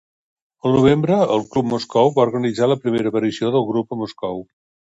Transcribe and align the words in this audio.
Al 0.69 0.71
novembre, 0.75 1.17
el 1.35 1.45
club 1.51 1.69
"Moscou" 1.75 2.11
va 2.17 2.25
organitzar 2.29 2.71
la 2.73 2.79
primera 2.87 3.15
aparició 3.15 3.55
del 3.57 3.69
grup 3.71 3.97
a 3.99 4.03
Moscou. 4.05 4.47